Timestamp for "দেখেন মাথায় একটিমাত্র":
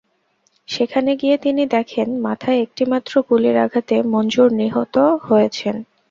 1.75-3.13